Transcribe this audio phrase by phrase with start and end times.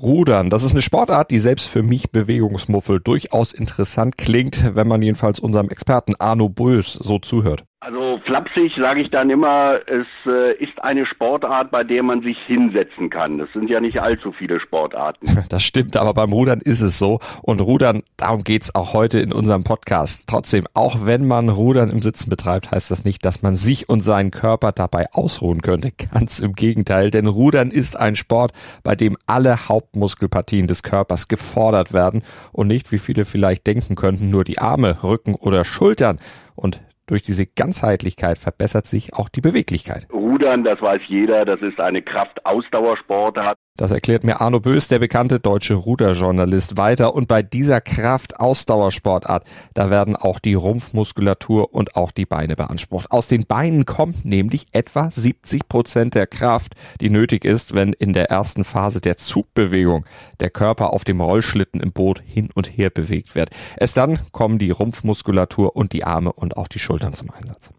[0.00, 5.02] Rudern, das ist eine Sportart, die selbst für mich Bewegungsmuffel durchaus interessant klingt, wenn man
[5.02, 7.64] jedenfalls unserem Experten Arno Bulls so zuhört.
[7.80, 12.36] Also flapsig sage ich dann immer, es äh, ist eine Sportart, bei der man sich
[12.44, 13.38] hinsetzen kann.
[13.38, 15.26] Es sind ja nicht allzu viele Sportarten.
[15.48, 17.20] Das stimmt, aber beim Rudern ist es so.
[17.40, 20.28] Und Rudern, darum geht's auch heute in unserem Podcast.
[20.28, 24.00] Trotzdem, auch wenn man Rudern im Sitzen betreibt, heißt das nicht, dass man sich und
[24.00, 25.92] seinen Körper dabei ausruhen könnte.
[26.12, 28.52] Ganz im Gegenteil, denn Rudern ist ein Sport,
[28.82, 34.30] bei dem alle Hauptmuskelpartien des Körpers gefordert werden und nicht, wie viele vielleicht denken könnten,
[34.30, 36.18] nur die Arme, Rücken oder Schultern.
[36.56, 40.06] Und durch diese Ganzheitlichkeit verbessert sich auch die Beweglichkeit.
[40.48, 43.58] Rudern, das weiß jeder, das ist eine Kraftausdauersportart.
[43.76, 47.14] Das erklärt mir Arno Bös, der bekannte deutsche Ruderjournalist, weiter.
[47.14, 53.12] Und bei dieser Kraft-Ausdauersportart, da werden auch die Rumpfmuskulatur und auch die Beine beansprucht.
[53.12, 58.14] Aus den Beinen kommt nämlich etwa 70 Prozent der Kraft, die nötig ist, wenn in
[58.14, 60.06] der ersten Phase der Zugbewegung
[60.40, 63.50] der Körper auf dem Rollschlitten im Boot hin und her bewegt wird.
[63.76, 67.70] Es dann kommen die Rumpfmuskulatur und die Arme und auch die Schultern zum Einsatz.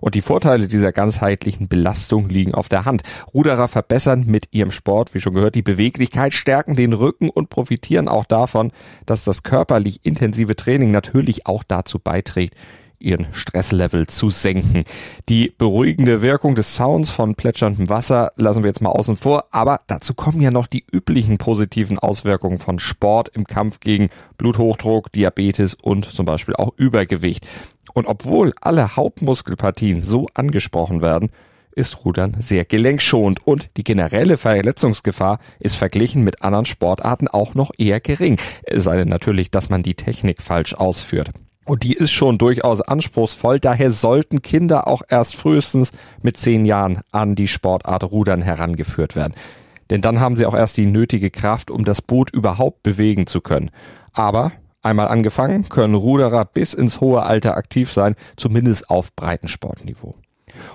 [0.00, 3.02] Und die Vorteile dieser ganzheitlichen Belastung liegen auf der Hand.
[3.34, 8.08] Ruderer verbessern mit ihrem Sport, wie schon gehört, die Beweglichkeit, stärken den Rücken und profitieren
[8.08, 8.72] auch davon,
[9.06, 12.54] dass das körperlich intensive Training natürlich auch dazu beiträgt,
[13.00, 14.84] ihren Stresslevel zu senken.
[15.28, 19.80] Die beruhigende Wirkung des Sounds von plätscherndem Wasser lassen wir jetzt mal außen vor, aber
[19.86, 25.74] dazu kommen ja noch die üblichen positiven Auswirkungen von Sport im Kampf gegen Bluthochdruck, Diabetes
[25.74, 27.46] und zum Beispiel auch Übergewicht.
[27.94, 31.30] Und obwohl alle Hauptmuskelpartien so angesprochen werden,
[31.72, 37.70] ist Rudern sehr gelenkschonend und die generelle Verletzungsgefahr ist verglichen mit anderen Sportarten auch noch
[37.78, 38.38] eher gering.
[38.64, 41.30] Es sei denn natürlich, dass man die Technik falsch ausführt.
[41.70, 46.98] Und die ist schon durchaus anspruchsvoll, daher sollten Kinder auch erst frühestens mit zehn Jahren
[47.12, 49.34] an die Sportart Rudern herangeführt werden.
[49.88, 53.40] Denn dann haben sie auch erst die nötige Kraft, um das Boot überhaupt bewegen zu
[53.40, 53.70] können.
[54.12, 54.50] Aber
[54.82, 60.16] Einmal angefangen, können Ruderer bis ins hohe Alter aktiv sein, zumindest auf Breitensportniveau.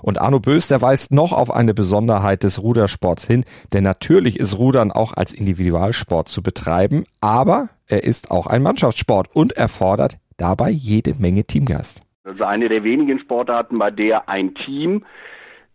[0.02, 4.58] Und Arno Bös, der weist noch auf eine Besonderheit des Rudersports hin, denn natürlich ist
[4.58, 10.69] Rudern auch als Individualsport zu betreiben, aber er ist auch ein Mannschaftssport und erfordert dabei
[10.69, 12.01] jede Menge Teamgeist.
[12.23, 15.06] Das ist eine der wenigen Sportarten, bei der ein Team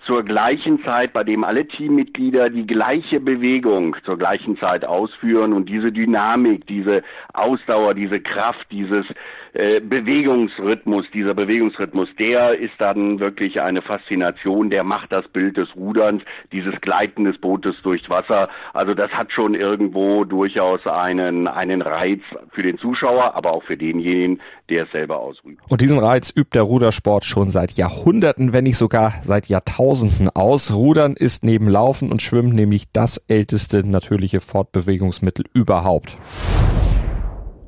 [0.06, 5.68] zur gleichen Zeit, bei dem alle Teammitglieder die gleiche Bewegung zur gleichen Zeit ausführen und
[5.68, 7.02] diese Dynamik, diese
[7.34, 9.06] Ausdauer, diese Kraft, dieses
[9.52, 15.74] äh, Bewegungsrhythmus, dieser Bewegungsrhythmus, der ist dann wirklich eine Faszination, der macht das Bild des
[15.74, 16.22] Ruderns,
[16.52, 18.48] dieses Gleiten des Bootes durchs Wasser.
[18.72, 22.20] Also das hat schon irgendwo durchaus einen, einen Reiz
[22.52, 25.60] für den Zuschauer, aber auch für denjenigen, der es selber ausübt.
[25.68, 30.72] Und diesen Reiz übt der Rudersport schon seit Jahrhunderten, wenn nicht sogar seit Jahrtausenden aus.
[30.72, 36.16] Rudern ist neben Laufen und Schwimmen nämlich das älteste natürliche Fortbewegungsmittel überhaupt.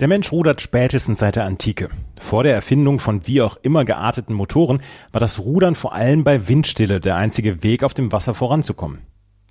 [0.02, 1.88] Der Mensch rudert spätestens seit der Antike.
[2.20, 4.82] Vor der Erfindung von wie auch immer gearteten Motoren
[5.12, 9.02] war das Rudern vor allem bei Windstille der einzige Weg, auf dem Wasser voranzukommen.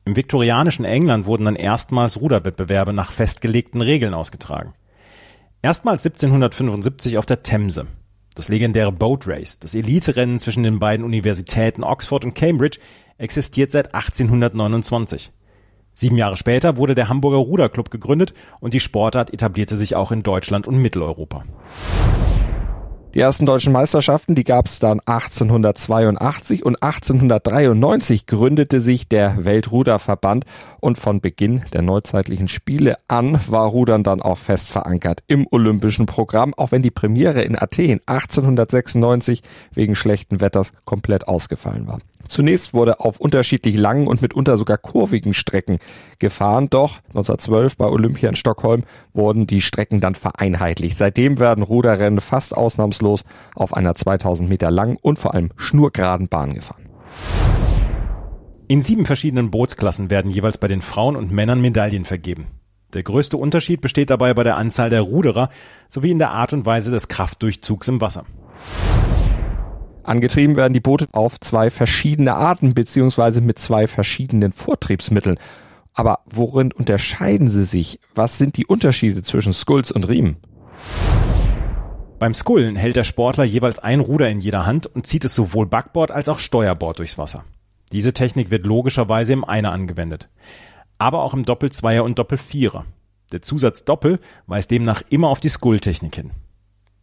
[0.03, 4.73] Im viktorianischen England wurden dann erstmals Ruderwettbewerbe nach festgelegten Regeln ausgetragen.
[5.61, 7.87] Erstmals 1775 auf der Themse.
[8.35, 12.79] Das legendäre Boat Race, das Eliterennen zwischen den beiden Universitäten Oxford und Cambridge,
[13.17, 15.31] existiert seit 1829.
[15.93, 20.23] Sieben Jahre später wurde der Hamburger Ruderclub gegründet und die Sportart etablierte sich auch in
[20.23, 21.43] Deutschland und Mitteleuropa.
[23.13, 30.45] Die ersten deutschen Meisterschaften, die gab es dann 1882 und 1893 gründete sich der Weltruderverband
[30.79, 36.05] und von Beginn der neuzeitlichen Spiele an war Rudern dann auch fest verankert im olympischen
[36.05, 41.99] Programm, auch wenn die Premiere in Athen 1896 wegen schlechten Wetters komplett ausgefallen war.
[42.27, 45.79] Zunächst wurde auf unterschiedlich langen und mitunter sogar kurvigen Strecken
[46.19, 48.83] gefahren, doch 1912 bei Olympia in Stockholm
[49.13, 50.97] wurden die Strecken dann vereinheitlicht.
[50.97, 53.23] Seitdem werden Ruderrennen fast ausnahmslos
[53.55, 56.89] auf einer 2000 Meter langen und vor allem schnurgeraden Bahn gefahren.
[58.67, 62.47] In sieben verschiedenen Bootsklassen werden jeweils bei den Frauen und Männern Medaillen vergeben.
[62.93, 65.49] Der größte Unterschied besteht dabei bei der Anzahl der Ruderer
[65.89, 68.25] sowie in der Art und Weise des Kraftdurchzugs im Wasser.
[70.11, 75.39] Angetrieben werden die Boote auf zwei verschiedene Arten beziehungsweise mit zwei verschiedenen Vortriebsmitteln.
[75.93, 77.97] Aber worin unterscheiden sie sich?
[78.13, 80.35] Was sind die Unterschiede zwischen Skulls und Riemen?
[82.19, 85.65] Beim Skullen hält der Sportler jeweils ein Ruder in jeder Hand und zieht es sowohl
[85.65, 87.45] Backbord als auch Steuerbord durchs Wasser.
[87.93, 90.27] Diese Technik wird logischerweise im Einer angewendet.
[90.97, 92.83] Aber auch im Doppelzweier und Doppelvierer.
[93.31, 96.31] Der Zusatz Doppel weist demnach immer auf die Skull-Technik hin.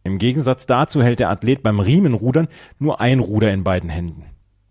[0.03, 2.47] Im Gegensatz dazu hält der Athlet beim Riemenrudern
[2.77, 4.25] nur ein Ruder in beiden Händen.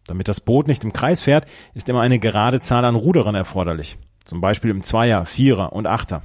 [0.07, 3.99] Damit das Boot nicht im Kreis fährt, ist immer eine gerade Zahl an Ruderern erforderlich.
[4.25, 6.23] Zum Beispiel im Zweier, Vierer und Achter.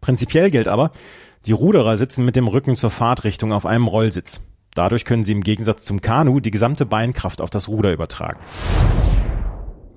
[0.00, 0.92] Prinzipiell gilt aber,
[1.46, 4.42] die Ruderer sitzen mit dem Rücken zur Fahrtrichtung auf einem Rollsitz.
[4.74, 8.38] Dadurch können sie im Gegensatz zum Kanu die gesamte Beinkraft auf das Ruder übertragen.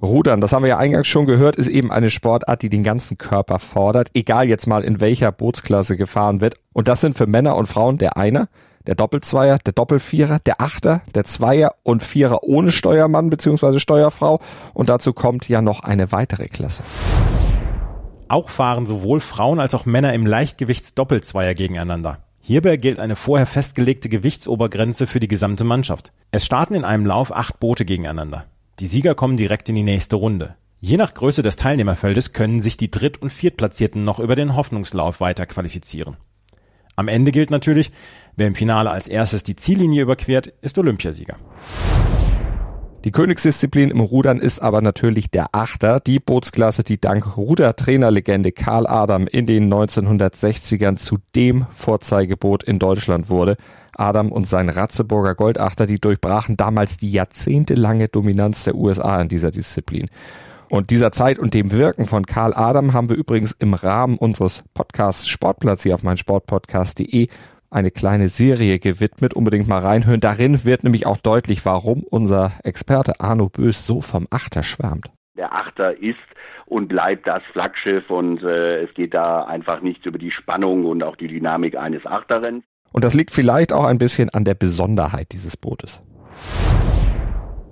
[0.02, 3.18] Rudern, das haben wir ja eingangs schon gehört, ist eben eine Sportart, die den ganzen
[3.18, 6.56] Körper fordert, egal jetzt mal in welcher Bootsklasse gefahren wird.
[6.74, 8.48] Und das sind für Männer und Frauen der Einer,
[8.88, 13.80] der Doppelzweier, der Doppelvierer, der Achter, der Zweier und Vierer ohne Steuermann bzw.
[13.80, 14.40] Steuerfrau.
[14.74, 16.84] Und dazu kommt ja noch eine weitere Klasse.
[18.28, 22.20] Auch fahren sowohl Frauen als auch Männer im Leichtgewichtsdoppelzweier gegeneinander.
[22.42, 26.12] Hierbei gilt eine vorher festgelegte Gewichtsobergrenze für die gesamte Mannschaft.
[26.32, 28.46] Es starten in einem Lauf acht Boote gegeneinander.
[28.80, 30.56] Die Sieger kommen direkt in die nächste Runde.
[30.80, 35.20] Je nach Größe des Teilnehmerfeldes können sich die Dritt- und Viertplatzierten noch über den Hoffnungslauf
[35.20, 36.18] weiter qualifizieren.
[36.96, 37.92] Am Ende gilt natürlich,
[38.36, 41.38] wer im Finale als erstes die Ziellinie überquert, ist Olympiasieger.
[43.04, 48.86] Die Königsdisziplin im Rudern ist aber natürlich der Achter, die Bootsklasse, die dank Rudertrainerlegende Karl
[48.86, 53.58] Adam in den 1960ern zu dem Vorzeigeboot in Deutschland wurde.
[53.96, 59.50] Adam und sein Ratzeburger Goldachter, die durchbrachen damals die jahrzehntelange Dominanz der USA in dieser
[59.50, 60.08] Disziplin.
[60.70, 64.64] Und dieser Zeit und dem Wirken von Karl Adam haben wir übrigens im Rahmen unseres
[64.76, 67.30] Podcasts Sportplatz hier auf meinsportpodcast.de
[67.72, 69.34] eine kleine Serie gewidmet.
[69.34, 70.20] Unbedingt mal reinhören.
[70.20, 75.10] Darin wird nämlich auch deutlich, warum unser Experte Arno Bös so vom Achter schwärmt.
[75.38, 76.18] Der Achter ist
[76.66, 81.04] und bleibt das Flaggschiff und äh, es geht da einfach nichts über die Spannung und
[81.04, 82.64] auch die Dynamik eines Achterrenns.
[82.94, 86.04] Und das liegt vielleicht auch ein bisschen an der Besonderheit dieses Bootes.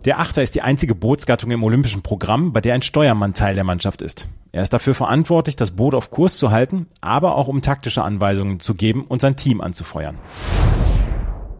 [0.05, 3.65] Der Achter ist die einzige Bootsgattung im olympischen Programm, bei der ein Steuermann Teil der
[3.65, 4.29] Mannschaft ist.
[4.53, 8.61] Er ist dafür verantwortlich, das Boot auf Kurs zu halten, aber auch um taktische Anweisungen
[8.61, 10.17] zu geben und sein Team anzufeuern.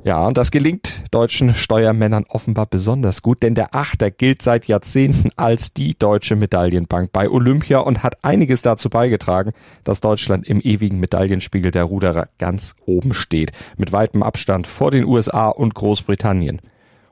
[0.06, 5.32] Ja, und das gelingt deutschen Steuermännern offenbar besonders gut, denn der Achter gilt seit Jahrzehnten
[5.36, 9.52] als die deutsche Medaillenbank bei Olympia und hat einiges dazu beigetragen,
[9.84, 15.04] dass Deutschland im ewigen Medaillenspiegel der Ruderer ganz oben steht, mit weitem Abstand vor den
[15.04, 16.62] USA und Großbritannien.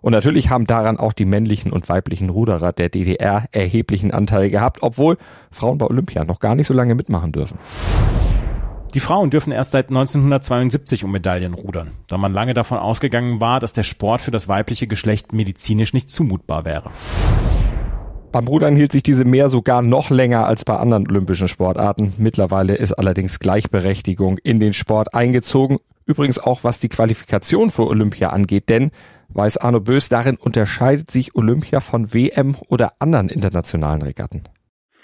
[0.07, 4.77] Und natürlich haben daran auch die männlichen und weiblichen Ruderer der DDR erheblichen Anteil gehabt,
[4.81, 5.17] obwohl
[5.51, 7.59] Frauen bei Olympia noch gar nicht so lange mitmachen dürfen.
[8.93, 13.59] Die Frauen dürfen erst seit 1972 um Medaillen rudern, da man lange davon ausgegangen war,
[13.59, 16.89] dass der Sport für das weibliche Geschlecht medizinisch nicht zumutbar wäre.
[18.31, 22.13] Beim Rudern hielt sich diese mehr sogar noch länger als bei anderen olympischen Sportarten.
[22.19, 25.79] Mittlerweile ist allerdings Gleichberechtigung in den Sport eingezogen.
[26.05, 28.91] Übrigens auch was die Qualifikation für Olympia angeht, denn
[29.29, 34.41] weiß Arno Bös, darin unterscheidet sich Olympia von WM oder anderen internationalen Regatten.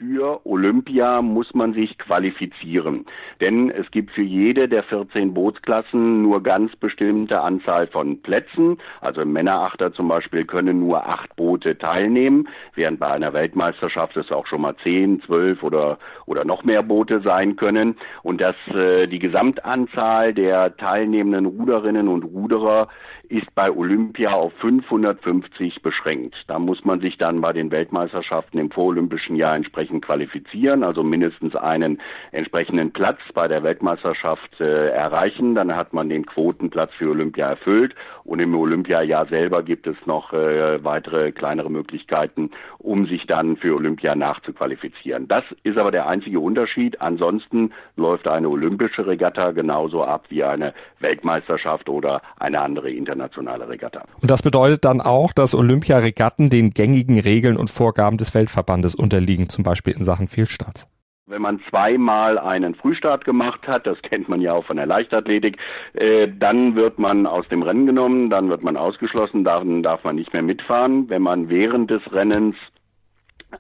[0.06, 3.06] Für Olympia muss man sich qualifizieren,
[3.40, 8.80] denn es gibt für jede der 14 Bootsklassen nur ganz bestimmte Anzahl von Plätzen.
[9.00, 14.46] Also Männerachter zum Beispiel können nur acht Boote teilnehmen, während bei einer Weltmeisterschaft es auch
[14.46, 19.20] schon mal zehn, zwölf oder oder noch mehr Boote sein können und dass äh, die
[19.20, 22.90] Gesamtanzahl der teilnehmenden Ruderinnen und Ruderer
[23.30, 26.36] ist bei Olympia auf 550 beschränkt.
[26.48, 31.56] Da muss man sich dann bei den Weltmeisterschaften im vorolympischen Jahr entsprechend qualifizieren, also mindestens
[31.56, 32.00] einen
[32.32, 35.56] entsprechenden Platz bei der Weltmeisterschaft äh, erreichen.
[35.56, 40.32] Dann hat man den Quotenplatz für Olympia erfüllt und im Olympiajahr selber gibt es noch
[40.32, 45.28] äh, weitere kleinere Möglichkeiten, um sich dann für Olympia nachzuqualifizieren.
[45.28, 47.02] Das ist aber der einzige Unterschied.
[47.02, 54.04] Ansonsten läuft eine olympische Regatta genauso ab wie eine Weltmeisterschaft oder eine andere internationale Regatta.
[54.22, 59.50] Und das bedeutet dann auch, dass Olympiaregatten den gängigen Regeln und Vorgaben des Weltverbandes unterliegen,
[59.50, 60.88] zum Beispiel in Sachen Fehlstarts.
[61.26, 65.58] Wenn man zweimal einen Frühstart gemacht hat, das kennt man ja auch von der Leichtathletik,
[65.94, 70.18] äh, dann wird man aus dem Rennen genommen, dann wird man ausgeschlossen, dann darf man
[70.18, 71.10] nicht mehr mitfahren.
[71.10, 72.58] Wenn man während des Rennens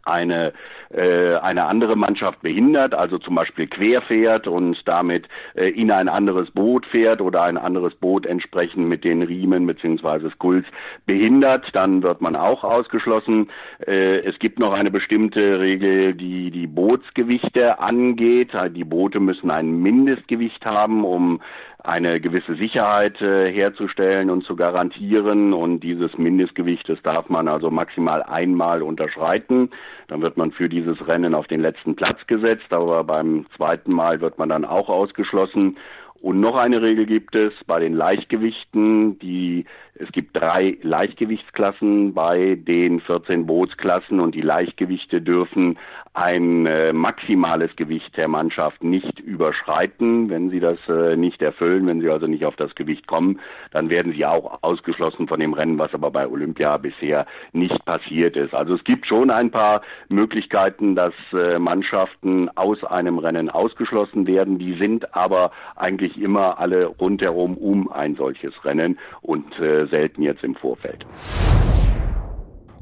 [0.03, 0.53] eine,
[0.89, 6.51] äh, eine andere Mannschaft behindert, also zum Beispiel querfährt und damit äh, in ein anderes
[6.51, 10.65] Boot fährt oder ein anderes Boot entsprechend mit den Riemen beziehungsweise Skulls
[11.05, 13.50] behindert, dann wird man auch ausgeschlossen.
[13.85, 18.51] Äh, es gibt noch eine bestimmte Regel, die die Bootsgewichte angeht.
[18.71, 21.41] Die Boote müssen ein Mindestgewicht haben, um
[21.83, 25.53] eine gewisse Sicherheit äh, herzustellen und zu garantieren.
[25.53, 29.69] Und dieses Mindestgewicht, das darf man also maximal einmal unterschreiten.
[30.07, 34.21] Dann wird man für dieses Rennen auf den letzten Platz gesetzt, aber beim zweiten Mal
[34.21, 35.77] wird man dann auch ausgeschlossen.
[36.21, 42.55] Und noch eine Regel gibt es bei den Leichtgewichten, die es gibt drei Leichtgewichtsklassen bei
[42.55, 45.77] den 14 Bootsklassen und die Leichtgewichte dürfen
[46.13, 50.29] ein äh, maximales Gewicht der Mannschaft nicht überschreiten.
[50.29, 53.39] Wenn sie das äh, nicht erfüllen, wenn sie also nicht auf das Gewicht kommen,
[53.72, 58.38] dann werden sie auch ausgeschlossen von dem Rennen, was aber bei Olympia bisher nicht passiert
[58.38, 58.53] ist.
[58.53, 64.60] Also es gibt schon ein paar Möglichkeiten, dass äh, Mannschaften aus einem Rennen ausgeschlossen werden.
[64.60, 70.43] Die sind aber eigentlich immer alle rundherum um ein solches Rennen und äh, selten jetzt
[70.43, 71.05] im Vorfeld.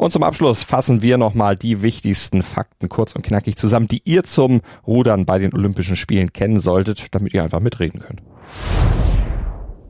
[0.02, 4.24] Und zum Abschluss fassen wir nochmal die wichtigsten Fakten kurz und knackig zusammen, die ihr
[4.24, 8.24] zum Rudern bei den Olympischen Spielen kennen solltet, damit ihr einfach mitreden könnt.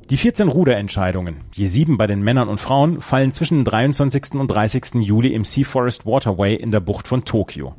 [0.09, 4.33] Die 14 Ruderentscheidungen, je sieben bei den Männern und Frauen, fallen zwischen dem 23.
[4.33, 4.95] und 30.
[4.95, 7.73] Juli im Sea Forest Waterway in der Bucht von Tokio.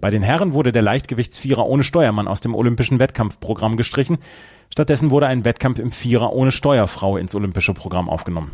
[0.00, 4.18] Bei den Herren wurde der Leichtgewichtsvierer ohne Steuermann aus dem olympischen Wettkampfprogramm gestrichen.
[4.68, 8.50] Stattdessen wurde ein Wettkampf im Vierer ohne Steuerfrau ins olympische Programm aufgenommen.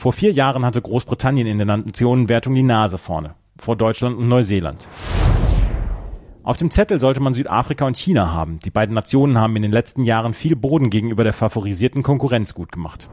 [0.00, 4.88] Vor vier Jahren hatte Großbritannien in der Nationenwertung die Nase vorne, vor Deutschland und Neuseeland.
[6.42, 8.60] Auf dem Zettel sollte man Südafrika und China haben.
[8.64, 12.72] Die beiden Nationen haben in den letzten Jahren viel Boden gegenüber der favorisierten Konkurrenz gut
[12.72, 13.10] gemacht.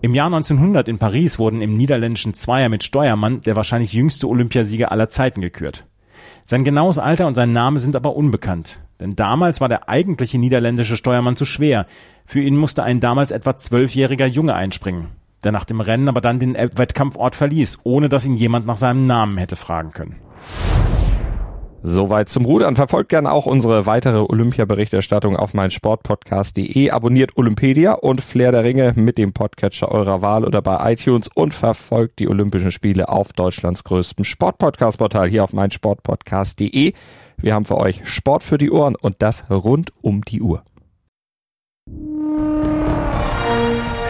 [0.00, 4.90] Im Jahr 1900 in Paris wurden im niederländischen Zweier mit Steuermann der wahrscheinlich jüngste Olympiasieger
[4.92, 5.84] aller Zeiten gekürt.
[6.46, 8.80] Sein genaues Alter und sein Name sind aber unbekannt.
[8.98, 11.84] Denn damals war der eigentliche niederländische Steuermann zu schwer.
[12.24, 15.08] Für ihn musste ein damals etwa zwölfjähriger Junge einspringen,
[15.44, 19.06] der nach dem Rennen aber dann den Wettkampfort verließ, ohne dass ihn jemand nach seinem
[19.06, 20.16] Namen hätte fragen können.
[21.86, 22.76] Soweit zum Rudern.
[22.76, 26.90] Verfolgt gerne auch unsere weitere Olympia-Berichterstattung auf meinsportpodcast.de.
[26.90, 31.52] Abonniert Olympedia und Flair der Ringe mit dem Podcatcher eurer Wahl oder bei iTunes und
[31.52, 36.94] verfolgt die Olympischen Spiele auf Deutschlands größtem Sportpodcast-Portal hier auf meinsportpodcast.de.
[37.36, 40.62] Wir haben für euch Sport für die Ohren und das rund um die Uhr.